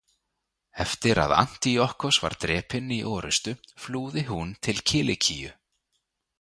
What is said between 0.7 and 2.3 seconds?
Eftir að Antíokkos